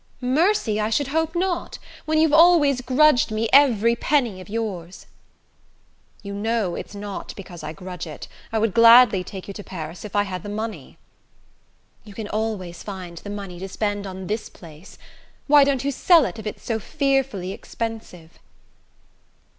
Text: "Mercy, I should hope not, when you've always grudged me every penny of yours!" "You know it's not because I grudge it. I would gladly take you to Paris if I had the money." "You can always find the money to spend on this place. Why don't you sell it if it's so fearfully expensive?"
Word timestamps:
"Mercy, 0.23 0.79
I 0.79 0.89
should 0.89 1.09
hope 1.09 1.35
not, 1.35 1.77
when 2.05 2.17
you've 2.17 2.33
always 2.33 2.81
grudged 2.81 3.29
me 3.29 3.47
every 3.53 3.95
penny 3.95 4.41
of 4.41 4.49
yours!" 4.49 5.05
"You 6.23 6.33
know 6.33 6.73
it's 6.73 6.95
not 6.95 7.35
because 7.35 7.61
I 7.61 7.71
grudge 7.71 8.07
it. 8.07 8.27
I 8.51 8.57
would 8.57 8.73
gladly 8.73 9.23
take 9.23 9.47
you 9.47 9.53
to 9.53 9.63
Paris 9.63 10.03
if 10.03 10.15
I 10.15 10.23
had 10.23 10.41
the 10.41 10.49
money." 10.49 10.97
"You 12.03 12.15
can 12.15 12.27
always 12.27 12.81
find 12.81 13.19
the 13.19 13.29
money 13.29 13.59
to 13.59 13.69
spend 13.69 14.07
on 14.07 14.25
this 14.25 14.49
place. 14.49 14.97
Why 15.45 15.63
don't 15.63 15.83
you 15.83 15.91
sell 15.91 16.25
it 16.25 16.39
if 16.39 16.47
it's 16.47 16.63
so 16.63 16.79
fearfully 16.79 17.51
expensive?" 17.51 18.39